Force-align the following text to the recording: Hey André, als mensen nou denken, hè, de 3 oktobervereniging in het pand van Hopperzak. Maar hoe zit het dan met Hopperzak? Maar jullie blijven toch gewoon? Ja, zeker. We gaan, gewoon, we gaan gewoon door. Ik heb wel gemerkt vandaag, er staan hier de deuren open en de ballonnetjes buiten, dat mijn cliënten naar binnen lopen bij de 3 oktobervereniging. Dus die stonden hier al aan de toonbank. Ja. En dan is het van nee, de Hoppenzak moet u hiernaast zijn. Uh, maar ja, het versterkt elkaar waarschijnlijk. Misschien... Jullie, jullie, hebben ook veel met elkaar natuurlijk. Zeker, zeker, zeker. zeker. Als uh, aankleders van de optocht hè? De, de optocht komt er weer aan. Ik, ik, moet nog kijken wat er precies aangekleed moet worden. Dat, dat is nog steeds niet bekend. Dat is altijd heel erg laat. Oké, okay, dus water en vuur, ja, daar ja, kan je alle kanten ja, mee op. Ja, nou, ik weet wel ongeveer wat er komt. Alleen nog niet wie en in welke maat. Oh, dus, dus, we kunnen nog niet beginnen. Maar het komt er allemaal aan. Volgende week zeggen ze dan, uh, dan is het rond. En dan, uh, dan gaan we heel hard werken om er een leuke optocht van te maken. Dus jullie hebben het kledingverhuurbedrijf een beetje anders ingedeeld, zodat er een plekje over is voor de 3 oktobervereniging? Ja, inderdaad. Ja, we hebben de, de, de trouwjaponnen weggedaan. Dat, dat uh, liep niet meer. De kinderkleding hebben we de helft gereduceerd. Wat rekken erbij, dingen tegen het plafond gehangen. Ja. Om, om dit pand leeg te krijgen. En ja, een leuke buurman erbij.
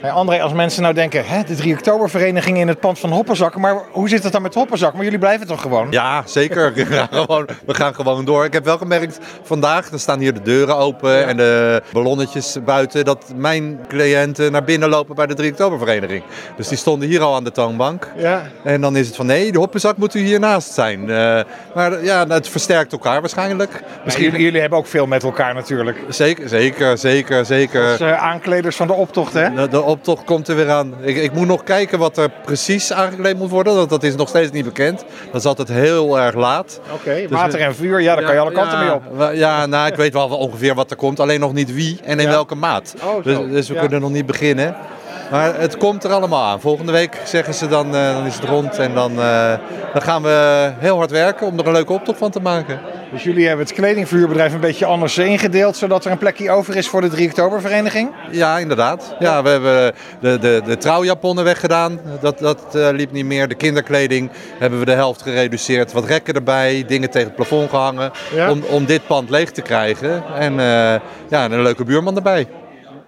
Hey 0.00 0.10
André, 0.10 0.42
als 0.42 0.52
mensen 0.52 0.82
nou 0.82 0.94
denken, 0.94 1.26
hè, 1.26 1.42
de 1.44 1.54
3 1.54 1.74
oktobervereniging 1.74 2.58
in 2.58 2.68
het 2.68 2.80
pand 2.80 2.98
van 2.98 3.10
Hopperzak. 3.10 3.56
Maar 3.56 3.82
hoe 3.90 4.08
zit 4.08 4.22
het 4.22 4.32
dan 4.32 4.42
met 4.42 4.54
Hopperzak? 4.54 4.94
Maar 4.94 5.04
jullie 5.04 5.18
blijven 5.18 5.46
toch 5.46 5.60
gewoon? 5.60 5.86
Ja, 5.90 6.22
zeker. 6.26 6.72
We 6.74 6.86
gaan, 6.86 7.08
gewoon, 7.10 7.48
we 7.66 7.74
gaan 7.74 7.94
gewoon 7.94 8.24
door. 8.24 8.44
Ik 8.44 8.52
heb 8.52 8.64
wel 8.64 8.78
gemerkt 8.78 9.18
vandaag, 9.42 9.90
er 9.90 10.00
staan 10.00 10.18
hier 10.18 10.34
de 10.34 10.42
deuren 10.42 10.76
open 10.76 11.26
en 11.26 11.36
de 11.36 11.82
ballonnetjes 11.92 12.56
buiten, 12.64 13.04
dat 13.04 13.24
mijn 13.36 13.80
cliënten 13.88 14.52
naar 14.52 14.64
binnen 14.64 14.88
lopen 14.88 15.14
bij 15.14 15.26
de 15.26 15.34
3 15.34 15.50
oktobervereniging. 15.50 16.22
Dus 16.56 16.68
die 16.68 16.78
stonden 16.78 17.08
hier 17.08 17.20
al 17.20 17.34
aan 17.34 17.44
de 17.44 17.52
toonbank. 17.52 18.08
Ja. 18.16 18.42
En 18.64 18.80
dan 18.80 18.96
is 18.96 19.06
het 19.06 19.16
van 19.16 19.26
nee, 19.26 19.52
de 19.52 19.58
Hoppenzak 19.58 19.96
moet 19.96 20.14
u 20.14 20.20
hiernaast 20.20 20.72
zijn. 20.72 21.00
Uh, 21.00 21.40
maar 21.74 22.04
ja, 22.04 22.26
het 22.26 22.48
versterkt 22.48 22.92
elkaar 22.92 23.20
waarschijnlijk. 23.20 23.82
Misschien... 24.04 24.24
Jullie, 24.24 24.42
jullie, 24.42 24.60
hebben 24.60 24.78
ook 24.78 24.86
veel 24.86 25.06
met 25.06 25.22
elkaar 25.22 25.54
natuurlijk. 25.54 25.98
Zeker, 26.08 26.48
zeker, 26.48 26.98
zeker. 26.98 27.44
zeker. 27.44 27.90
Als 27.90 28.00
uh, 28.00 28.22
aankleders 28.22 28.76
van 28.76 28.86
de 28.86 28.92
optocht 28.92 29.32
hè? 29.32 29.54
De, 29.54 29.68
de 29.68 29.86
optocht 29.88 30.24
komt 30.24 30.48
er 30.48 30.56
weer 30.56 30.70
aan. 30.70 30.94
Ik, 31.00 31.16
ik, 31.16 31.32
moet 31.32 31.46
nog 31.46 31.62
kijken 31.62 31.98
wat 31.98 32.16
er 32.16 32.30
precies 32.44 32.92
aangekleed 32.92 33.38
moet 33.38 33.50
worden. 33.50 33.74
Dat, 33.74 33.88
dat 33.88 34.02
is 34.02 34.14
nog 34.14 34.28
steeds 34.28 34.50
niet 34.50 34.64
bekend. 34.64 35.04
Dat 35.32 35.40
is 35.40 35.46
altijd 35.46 35.68
heel 35.68 36.18
erg 36.18 36.34
laat. 36.34 36.80
Oké, 36.84 36.94
okay, 36.94 37.20
dus 37.20 37.30
water 37.30 37.60
en 37.60 37.74
vuur, 37.74 38.00
ja, 38.00 38.14
daar 38.14 38.20
ja, 38.20 38.26
kan 38.26 38.36
je 38.36 38.40
alle 38.40 38.52
kanten 38.52 38.78
ja, 38.78 38.84
mee 38.84 38.94
op. 38.94 39.34
Ja, 39.34 39.66
nou, 39.66 39.86
ik 39.86 39.94
weet 39.94 40.12
wel 40.12 40.28
ongeveer 40.28 40.74
wat 40.74 40.90
er 40.90 40.96
komt. 40.96 41.20
Alleen 41.20 41.40
nog 41.40 41.52
niet 41.52 41.74
wie 41.74 41.98
en 42.04 42.20
in 42.20 42.28
welke 42.28 42.54
maat. 42.54 42.94
Oh, 43.02 43.24
dus, 43.24 43.38
dus, 43.50 43.68
we 43.68 43.74
kunnen 43.74 44.00
nog 44.00 44.10
niet 44.10 44.26
beginnen. 44.26 44.76
Maar 45.30 45.60
het 45.60 45.76
komt 45.76 46.04
er 46.04 46.12
allemaal 46.12 46.44
aan. 46.44 46.60
Volgende 46.60 46.92
week 46.92 47.16
zeggen 47.24 47.54
ze 47.54 47.68
dan, 47.68 47.94
uh, 47.94 48.14
dan 48.14 48.26
is 48.26 48.34
het 48.34 48.44
rond. 48.44 48.78
En 48.78 48.94
dan, 48.94 49.12
uh, 49.12 49.52
dan 49.92 50.02
gaan 50.02 50.22
we 50.22 50.70
heel 50.78 50.96
hard 50.96 51.10
werken 51.10 51.46
om 51.46 51.58
er 51.58 51.66
een 51.66 51.72
leuke 51.72 51.92
optocht 51.92 52.18
van 52.18 52.30
te 52.30 52.40
maken. 52.40 52.80
Dus 53.12 53.22
jullie 53.22 53.46
hebben 53.46 53.66
het 53.66 53.74
kledingverhuurbedrijf 53.74 54.52
een 54.52 54.60
beetje 54.60 54.84
anders 54.86 55.18
ingedeeld, 55.18 55.76
zodat 55.76 56.04
er 56.04 56.10
een 56.10 56.18
plekje 56.18 56.50
over 56.50 56.76
is 56.76 56.88
voor 56.88 57.00
de 57.00 57.08
3 57.08 57.28
oktobervereniging? 57.28 58.10
Ja, 58.30 58.58
inderdaad. 58.58 59.16
Ja, 59.18 59.42
we 59.42 59.48
hebben 59.48 59.94
de, 60.20 60.38
de, 60.38 60.62
de 60.64 60.76
trouwjaponnen 60.76 61.44
weggedaan. 61.44 62.00
Dat, 62.20 62.38
dat 62.38 62.62
uh, 62.74 62.88
liep 62.92 63.12
niet 63.12 63.24
meer. 63.24 63.48
De 63.48 63.54
kinderkleding 63.54 64.30
hebben 64.58 64.78
we 64.78 64.84
de 64.84 64.92
helft 64.92 65.22
gereduceerd. 65.22 65.92
Wat 65.92 66.04
rekken 66.04 66.34
erbij, 66.34 66.84
dingen 66.86 67.10
tegen 67.10 67.26
het 67.26 67.36
plafond 67.36 67.70
gehangen. 67.70 68.10
Ja. 68.34 68.50
Om, 68.50 68.62
om 68.70 68.84
dit 68.84 69.06
pand 69.06 69.30
leeg 69.30 69.50
te 69.50 69.62
krijgen. 69.62 70.22
En 70.34 70.54
ja, 71.28 71.44
een 71.44 71.62
leuke 71.62 71.84
buurman 71.84 72.16
erbij. 72.16 72.46